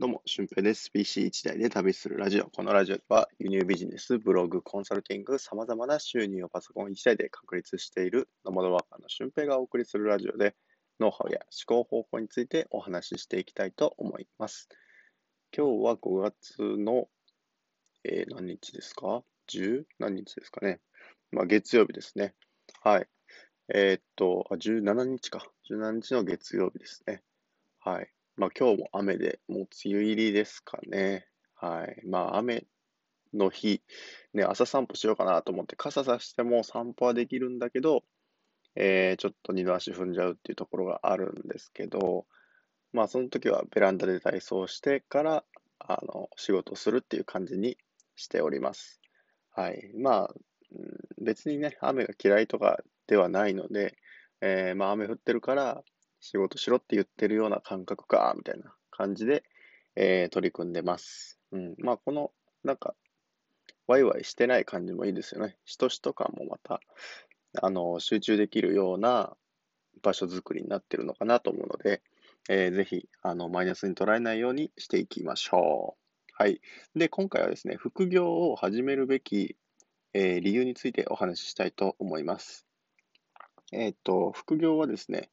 [0.00, 0.92] どうも、俊平です。
[0.94, 2.48] PC1 台で旅するラジオ。
[2.50, 10.54] このラジオは輸入ビジネス、ブログ、コンサルティング、様々な収入をパソコン1台で確立しているノマドワーカーの俊平がお送りするラジオで、
[11.00, 14.68] ノウハウや思考方法についてお話ししていきたいと思います。
[15.52, 17.08] 今日は5月の、
[18.04, 20.78] えー何日ですか ?10 何日ですかね？
[21.32, 22.36] まあ、月曜日ですね。
[22.84, 23.08] はい。
[23.74, 25.44] えーっと、あ、17日か。
[25.68, 27.24] 17日の月曜日ですね。
[27.80, 28.08] はい。
[28.38, 31.26] まあ今日も雨で、もう梅雨入りですかね。
[31.56, 32.06] はい。
[32.06, 32.64] まあ雨
[33.34, 33.82] の日、
[34.32, 38.04] ね、朝散歩しようかなと思って傘さしても散歩はできるんだけど、
[38.76, 42.26] えーちょっと二度足踏んじゃうっていうところがあるんですけど、
[42.92, 45.44] まあその時はベランダで体操してから、
[45.80, 47.76] あの、仕事するっていう感じに
[48.16, 49.00] しております。
[49.50, 49.90] はい。
[49.96, 50.34] まあ、
[51.20, 52.78] 別にね、雨が嫌いとか
[53.08, 53.96] ではないので、
[54.40, 55.82] えーまあ雨降ってるから
[56.20, 59.44] 仕事しろって言ってるような感覚か、みたいな感じで、
[59.96, 61.38] えー取り組んでます。
[61.52, 61.74] うん。
[61.78, 62.32] まあこの、
[62.64, 62.94] なんか、
[63.86, 65.56] ワイワイしてない感じもいいですよね。
[65.64, 66.80] しとしと感もまた、
[67.62, 69.36] あの、集中できるような
[70.02, 72.02] 場所づくりになってるのかなと思うので、
[72.48, 76.32] えーぜひ、あの、マイナスに捉えないようにしていきましょう。
[76.34, 76.60] はい。
[76.94, 79.56] で、今回はですね、副業を始めるべき、
[80.14, 82.66] えー理由についてお話ししたいと思います。
[83.72, 85.30] えーっと、副業はですね、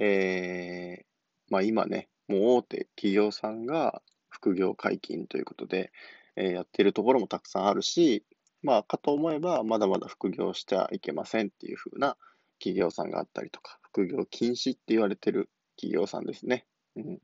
[0.00, 1.04] えー
[1.50, 5.92] まあ今ね、もう大手企業さんが副業解禁ということで、
[6.36, 8.24] えーやってるところもたくさんあるし、
[8.62, 12.16] まあかと思えばまだまだ副業してはいけませんっていう風な
[12.58, 16.66] 企業さんがあったりとか、副業禁止って言われてる企業さんですね。
[16.96, 17.20] うん。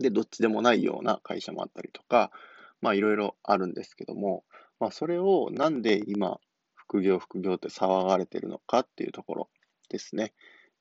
[0.00, 2.30] で、どっちでもないような会社もあったりとか、
[2.80, 4.44] まあいろいろあるんですけども、
[4.80, 6.40] まあそれをなんで今、
[6.74, 9.50] 副業副業って騒がれてるのかっていうところ
[9.88, 10.32] ですね。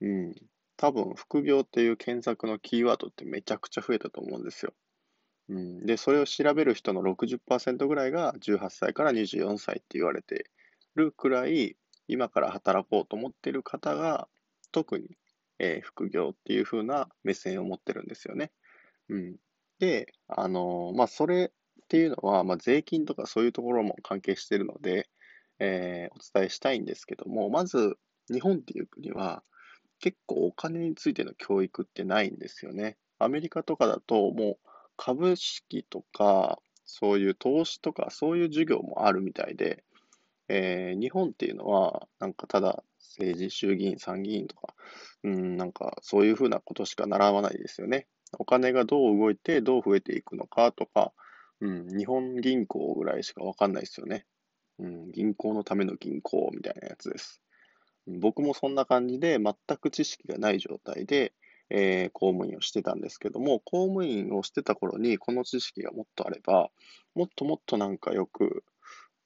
[0.02, 0.36] うん。
[0.80, 4.74] 多分、副業っていう検索のキーワードってめちゃくちゃ増えたと思うんですよ。
[5.50, 5.86] うん。
[5.86, 10.46] で、それを調べる人の60%ぐらいが18歳から24歳って言われて
[10.96, 11.76] るくらい、
[12.08, 14.30] 今から働こうと思ってる方が、
[14.72, 15.18] 特に、
[15.60, 18.52] えー副業っていう風な目線を持ってるんですよね。
[19.10, 19.38] うん。
[19.80, 25.10] で、あのーまあ、それっていうのは、まあ、税金とかそういうところも関係してるので、
[25.60, 27.98] えーお伝えしたいんですけども、まず、
[28.32, 29.44] 日本っていう国は、
[30.00, 32.98] 結構お金についての教育ってないんですよね。
[33.20, 39.84] アメリカとかだと、もう株式とか、そういう投資とか、そういう授業もあるみたいで、
[40.48, 44.74] えー日本っていうのは、なんかただ政治、衆議院、参議院とか、
[45.24, 48.08] うん、なんかそういうふうなことしか習わないですよね。
[48.38, 51.14] お金がどう動いて、どう増えていくのかとか、
[51.62, 54.26] うん、日本銀行ぐらいしかわかんないですよね。
[54.80, 57.42] うん、銀行のための銀行みたいなやつです。
[58.20, 61.34] 僕もそんな感じで全く知識がない状態で、
[61.70, 66.70] えー公務員をしてたんですけども、公務員をしてた頃にこの知識がもっとあれば、
[67.14, 68.64] もっともっとなんかよく、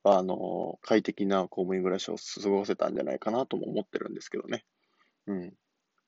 [0.04, 4.66] あの、快適な公務員暮らしを過ごせたんじゃないかなとも思ってるんですけどね。
[5.28, 5.54] うん。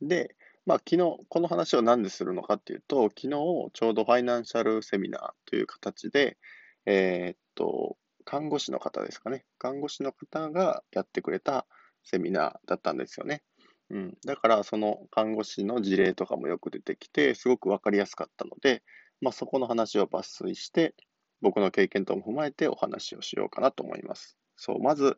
[0.02, 0.36] で、
[0.66, 6.38] まあ昨日、この話を何でするのかっていうと、昨日ちょうどファイナンシャルセミナーという形で、
[6.86, 9.46] えーっと、看護師の方ですかね。
[9.60, 11.66] 看護師の方がやってくれた
[12.06, 13.44] セミナーだったんですよね。
[13.90, 14.18] うん。
[14.26, 18.84] だから、その看護師の事例とかもよく出てきて、すごくわかりやすかったので、
[19.22, 20.96] まあそこの話を抜粋して、
[21.42, 24.38] 僕の経験とも踏まえてお話をしようかなと思います。
[24.56, 25.18] そう、まず、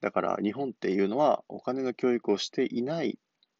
[0.00, 3.18] だから日本っていうのはお金の教育をしていない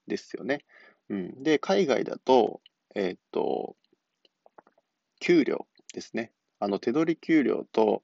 [0.08, 0.64] ですよね。
[1.08, 1.42] うん。
[1.42, 2.60] で、海外だと、
[2.94, 3.76] えーっと、
[5.20, 6.32] 給料ですね。
[6.58, 8.02] あの、手取り給料と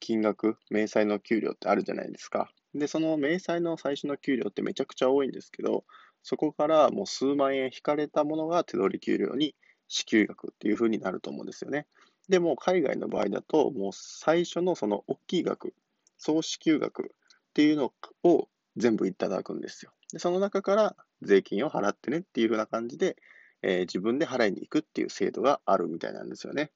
[0.00, 2.50] 金額、明細の給料ってあるじゃないですか。
[2.74, 5.84] で、その明細の最初の給料ってめちゃくちゃ多いんですけど、
[6.22, 9.54] そこからもう数万円引かれたものが手取り給料に
[9.88, 11.86] 支給額っていう風になると思うんですよね。
[12.28, 15.74] でも、海外の場合だと、もう最初のその大きい額、
[16.18, 17.06] 総支給額っ
[17.54, 17.92] ていうの
[18.22, 19.92] を全部いただくんですよ。
[20.12, 23.16] で、その中から税金を払ってねっていう風な感じで、
[23.62, 26.70] えー自分で払いに行くっていう制度があるみたいなんですよね。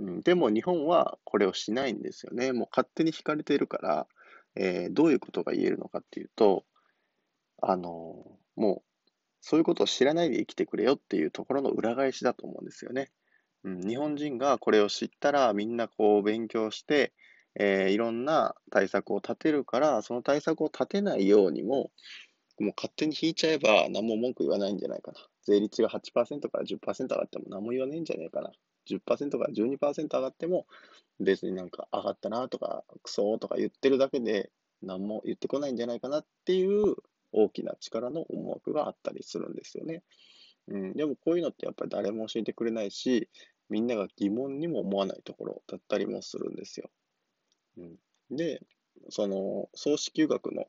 [0.00, 2.52] うん、でも日本はこれをしないんですよね。
[2.52, 4.06] もう勝手に引かれてるから、
[4.58, 6.64] えーどういうことが言えるのかっていうと、
[7.62, 8.88] あのーもう
[9.40, 13.10] そういうことを知らないで生きてくれよっていうところの裏返しだと思うんですよね。
[13.64, 17.12] うん、日本人がこれを知ったらみんなこう勉強して、
[17.54, 21.90] えーいろんな対策を立てるから、その対策を立てないようにも、
[22.60, 25.18] もう勝手に引いちゃえば何も文句言わないんじゃないかな。
[25.44, 28.50] 税率が8%から10%上がっても何も言わないんじゃないかな。
[28.88, 30.66] 10%から12%上がっても
[31.20, 34.50] 別になんか上がったなとかクソとか言ってるだけで
[34.82, 36.96] 何も言ってこないんじゃないかなっていう
[37.32, 40.02] 大きな力の思惑があったりするんですよね。
[40.68, 43.28] うん、でもこういうのってやっぱり誰も教えてくれないし、
[43.68, 46.90] みんなが疑問にも思わないところだったりもするんですよ。
[47.76, 47.96] うん、
[48.30, 48.62] で、
[49.10, 50.66] その、総支給額の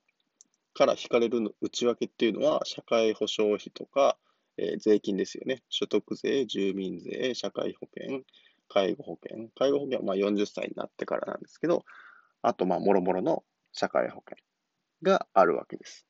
[0.74, 4.18] から引かれる内訳っていうのは、社会保障費とか、
[4.60, 5.64] えー、税金ですよね。
[5.70, 8.22] 所得税、住民税、社会保険、
[8.68, 9.48] 介護保険。
[9.58, 11.86] 介護保険はまあ40歳になってからなんですけど、
[12.42, 14.38] あと、まあ、もろもろの社会保険
[15.02, 16.06] があるわけです。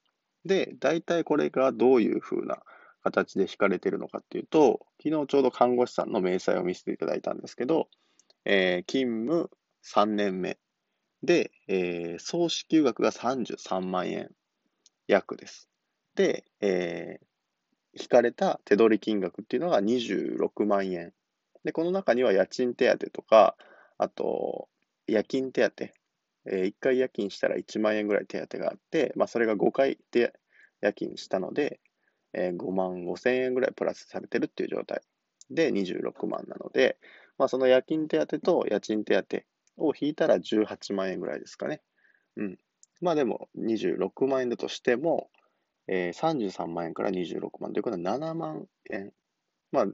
[0.46, 2.60] で、大体これがどういうふうな
[3.04, 7.88] 形で引かれているのかっていうと、昨日ちょうど看護師さんの明細を見せていただいたんですけど、
[8.46, 9.50] えー、勤務
[9.86, 10.58] 3年目
[11.24, 14.30] で、えー、総支給額が33万円
[15.08, 15.70] 約です。
[16.16, 17.26] で、えー、
[18.00, 21.14] 引かれた手取り金額っていうのが26万円。
[21.64, 23.56] で、この中には家賃手当とか、
[23.98, 24.70] あと、
[25.08, 25.84] 夜勤手当、
[26.46, 30.34] えー、1回夜勤したら1万円ぐらい手当があって、まあ、それが5回で
[30.82, 31.80] 夜勤したので、
[32.34, 35.02] えー、5万5千円ぐらいプラスされてるっていう状態
[35.50, 36.98] で26万なので、
[37.38, 39.38] まあ、その夜勤手当と家賃手当
[39.78, 41.82] を引いたら18万円ぐらいですかね。
[42.38, 42.58] うん。
[43.02, 45.30] まあでも26万円だとしても、
[45.92, 49.12] えー、33万円から26万ということは7万円。
[49.72, 49.86] まあ、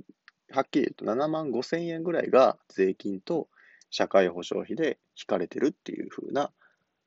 [0.51, 3.47] はっきり言うと7万5千円ぐらいが税金と
[3.89, 6.51] 社会保障費で引かれてるっていう風な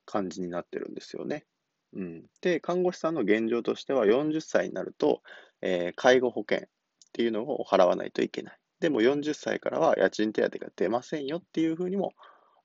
[0.06, 1.44] 感じになってるんですよね。
[1.92, 5.22] うん、で、看護師さんの現状としては40歳になると、
[5.60, 6.70] えー、介護保険っ
[7.12, 8.58] ていうのを払わないといけない。
[8.80, 12.12] でも40歳からは家賃手当が出ませんよっていうふうにも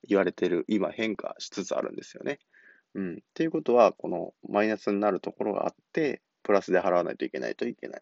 [0.08, 2.40] 言われてる、今変化しつつあるんですよね。
[2.96, 3.14] うん。
[3.16, 8.02] っていうことは、このマイナスになるところがあって、プラスで払わないといけないといけない。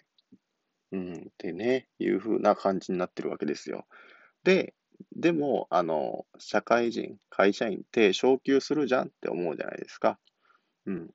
[0.91, 1.13] うん。
[1.13, 3.85] ってね、いうふうな感じになってるわけですよ。
[4.43, 4.73] で、
[5.15, 10.19] でも、あの、社会人、会社員って昇給するじゃんって思うじゃないですか。
[10.85, 11.09] うん。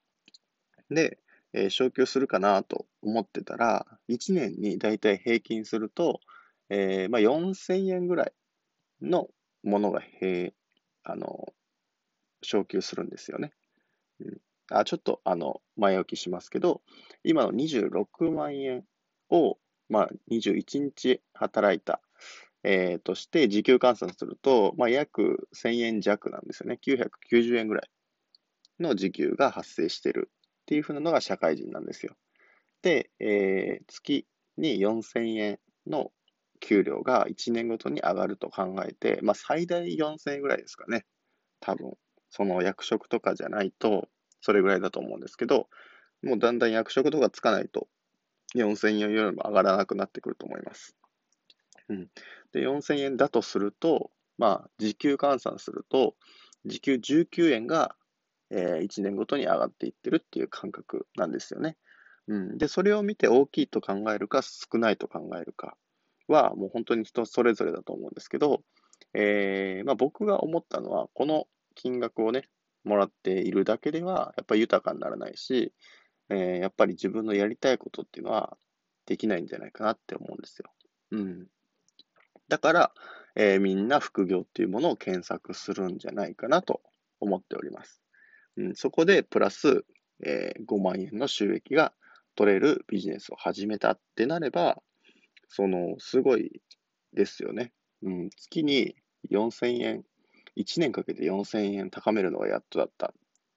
[0.91, 1.19] で、
[1.53, 6.21] えー、昇給するかなと思ってたら、1年にだいたい平均すると、
[6.69, 8.33] えー、まあ、4000円ぐらい
[9.01, 9.29] の
[9.63, 10.53] ものが平、
[11.05, 11.53] あの、
[12.43, 13.53] 昇給するんですよね。
[14.21, 14.39] うん、
[14.71, 16.83] あちょっと、あの、前置きしますけど、
[17.25, 18.85] 今の26万円
[19.31, 19.59] を、
[19.89, 22.01] まあ、21日働いた、
[22.65, 26.79] えー、として、時給換算すると、まあ、約1000円弱なんですよね。
[26.83, 27.91] 990円ぐらい
[28.81, 32.17] の時給が発生してるっていうふうなのが社会人なんですよ。
[32.83, 34.27] で、えー、月
[34.57, 36.11] に4000円の
[36.61, 41.05] 給料が1年ごとに上がると考えて、まあ、最大4000円ぐらいですかね。
[41.61, 41.93] 多分。
[42.31, 44.09] その役職とかじゃないと、
[44.41, 45.69] それぐらいだと思うんですけど、
[46.23, 47.89] もうだんだん役職とかつかないと、
[48.55, 50.97] 4000円よりも上がらなくなってくると思います。
[51.89, 52.09] うん。
[52.53, 56.15] で、4000円だとすると、まあ、時給換算すると、
[56.65, 57.95] 時給19円が、
[58.51, 61.77] えー、1年ごとに上がっていってるっていう感覚なんですよね。
[62.29, 62.59] うん。
[62.59, 65.77] で、それを見て大きいと考えるか、少ないと考えるか
[66.29, 68.63] は、もう本当に人それぞれだと思うんですけど、
[69.15, 71.47] えー、まあ、僕が思ったのは、この
[71.77, 72.49] 金額をね、
[72.83, 75.73] もらっているだけでは、やっぱり豊かにならないし、
[76.29, 78.57] えー、やっぱり自分のやりたいことっていうのは
[79.07, 80.71] できないんじゃないかなって思うんですよ。
[81.13, 81.47] うん。
[82.49, 82.93] だから、
[83.37, 86.81] えー、みんな副業っていうものを検索するんじゃないかなと
[87.21, 88.01] 思っております。
[88.57, 89.85] うん、そこでプラス、
[90.25, 91.93] えー、5万円の収益が
[92.35, 94.83] 取れるビジネスを始めたってなれば、
[95.49, 96.63] その、すごい
[97.13, 97.73] ですよね。
[98.03, 98.97] うん、月に
[99.31, 100.05] 4000円
[100.57, 103.13] 1年かけて4000円高めるのがやっとだった。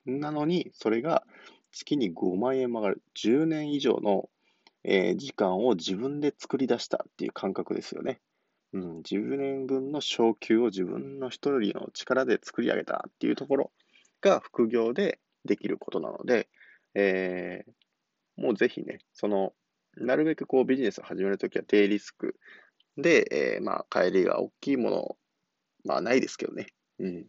[0.06, 1.24] なのに、それが
[1.72, 3.02] 月に5万円曲がる。
[3.16, 4.30] 10年以上の、
[4.84, 8.20] えー、時間を自分で作り出したっていう感覚ですよね。
[8.74, 13.72] うん、10年分の昇給を自分の一人の力で作り上げたっていうところ
[14.22, 16.48] が副業でできることなので、
[16.94, 19.54] えー、もうぜひね、その、
[19.98, 22.36] なるべくこうビジネスを始めるときは低リスク
[22.98, 25.18] で、えー、まあ、帰りが大きいもの、
[25.84, 26.68] まあないですけどね、
[27.00, 27.26] うん。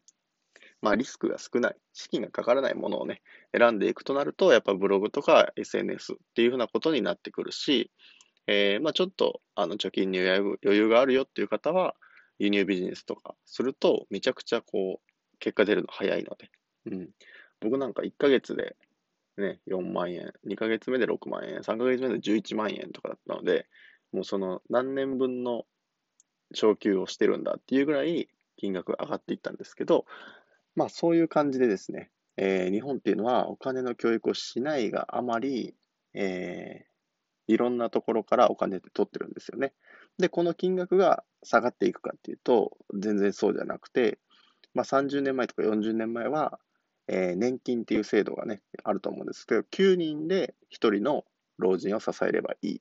[0.82, 3.22] まあ、リスクが少ない、資金がかからないものをね、
[3.56, 7.90] 選んでいくとなると、やっぱブログとか SNS っていうふうなことになってくるし、
[8.46, 11.94] えー、まあ、ちょっと、あの、貯金に余裕があるよっていう方は、
[12.38, 16.50] 輸入ビジネスとかすると、めちゃくちゃこう、結果出るの早いので、
[16.86, 17.10] うん。
[17.60, 18.76] 僕なんか1ヶ月で、
[19.36, 23.66] ね、4万円、2ヶ月目で6万円、3ヶ月目で11万円とかだったので、
[24.12, 25.64] もうその何年分の
[26.54, 28.28] 昇給をしてるんだっていうぐらい、
[28.60, 30.04] 金額が上がっていったんですけど、
[30.76, 35.74] まあそういう感じでですね、えー、日本っていうのはお金の教育をしないがあまり、
[36.14, 39.72] えー、いろんなところからお金って取ってるんですよね。
[40.18, 44.18] で、この金額が下がっていくかっていうと、全然そうじゃなくて、
[44.74, 46.60] まあ、30年前とか40年前は、
[47.08, 51.24] えー、年金っていう制度がね、あると思うんですけど、9人で1人の
[51.58, 52.80] 老人を支えればいいっ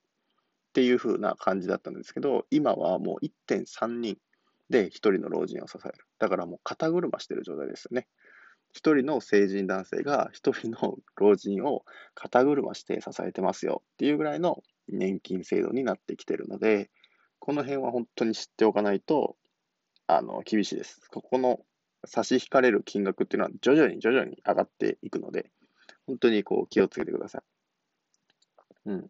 [0.74, 4.17] ていう風な感じだったんですけど、今はもう1.3人
[4.70, 5.94] で、一人の老人を支える。
[6.20, 8.08] だからもう肩車してる状態ですよね。
[8.72, 11.84] 一人の成人男性が一人の老人を
[12.14, 16.90] 肩車して支えてますよっていうぐらいの年金制度になってきてるので、
[17.40, 19.36] この辺は本当に知っておかないと、
[20.08, 21.02] あの、厳しいです。
[21.10, 21.60] ここの
[22.06, 25.52] 差し引かれる金額っていうのは徐々に徐々に上がっていくので、
[26.06, 27.42] 本当にこう気をつけてください。
[28.86, 29.08] うん。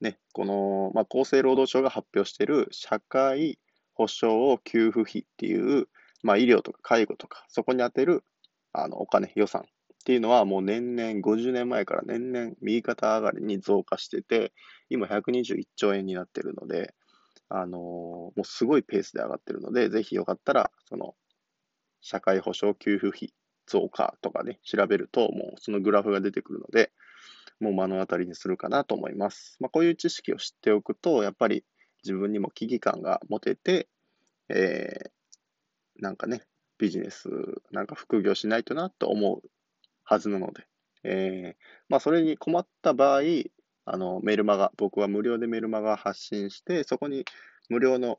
[0.00, 3.58] ね、この、まあ、厚生労働省が発表している社会
[3.94, 5.88] 保障給付費っていう、
[6.22, 8.24] まあ、医療とか介護とか、そこに充てる
[8.72, 9.64] あのお金、予算っ
[10.04, 14.52] ていうのはもう年々、50年前から年々右肩上がりに増加してて、
[14.88, 16.94] 今121兆円になってるので、
[17.48, 21.14] あのー、もうすごいペースで上がってるので、ぜひよかったら、その、
[22.00, 23.32] 社会保障給付費
[23.66, 26.90] 増加とかね、調べると、もうそのグラフが出てくるので、
[27.60, 29.56] もう目の当たりにするかなと思います。
[29.60, 31.64] まあ、こういう知識を知っておくと、やっぱり
[32.04, 33.88] 自分にも危機感が持てて、
[34.48, 36.42] えー、なんかね、
[36.78, 37.28] ビジネス、
[37.70, 39.48] なんか副業しないとなと思う
[40.04, 40.66] はずなので、
[41.04, 43.20] えー、まあ、それに困った場合、
[43.84, 47.24] あの、メルマガ、僕は無料でメルマガ発信して、そこに
[47.68, 48.18] 無料の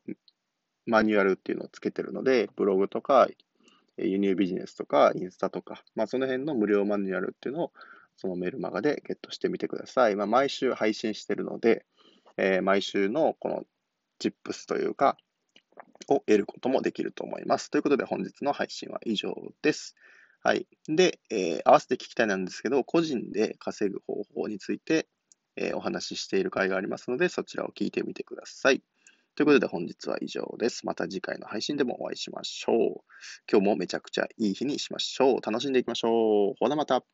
[0.86, 3.28] マニュアルっていうのをつけてるので、ブログとか、
[3.96, 7.72] 輸入ビジネスとか、インスタとか、まあ、その辺の無料マニュアルっていうのを、
[8.16, 10.16] そのメルマガでゲットしてみてください。
[10.16, 11.84] まあ、毎週配信してるので、
[12.36, 13.64] えー、毎週のこの
[14.20, 15.16] tips というか、
[16.08, 17.70] を得ることもできると思います。
[17.70, 19.96] ということで本日の配信は以上です。
[20.42, 20.66] はい。
[20.88, 25.08] で、えー、合わせて聞きたいなんですけど、個人で稼ぐ方法について、
[25.56, 28.82] えー、お話ししている回がありますので、そちらを聞いてみてください。
[29.36, 30.86] ということで本日は以上です。
[30.86, 32.76] また次回の配信でもお会いしましょう。
[33.50, 35.40] 今日もめちゃくちゃいい日にしましょう。
[35.40, 36.54] 楽しんでいきましょう。
[36.60, 37.04] ほなまた。